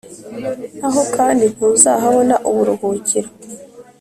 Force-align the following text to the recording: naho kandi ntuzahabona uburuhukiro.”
naho 0.79 1.01
kandi 1.15 1.43
ntuzahabona 1.53 2.35
uburuhukiro.” 2.49 3.29